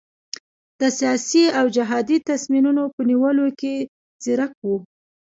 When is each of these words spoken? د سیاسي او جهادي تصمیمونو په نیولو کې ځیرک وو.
د 0.79 0.81
سیاسي 0.99 1.43
او 1.59 1.65
جهادي 1.75 2.17
تصمیمونو 2.29 2.83
په 2.95 3.01
نیولو 3.09 3.45
کې 3.59 3.73
ځیرک 4.23 4.53
وو. 4.65 4.77